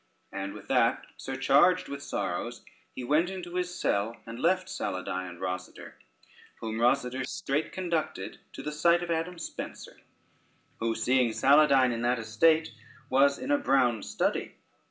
[0.31, 2.65] And with that, surcharged with sorrows,
[2.95, 5.93] he went into his cell, and left Saladyne and Rosader,
[6.59, 9.97] whom Rosader straight conducted to the sight of Adam Spencer,
[10.79, 12.73] who, seeing Saladyne in that estate,
[13.11, 14.55] was in a brown study.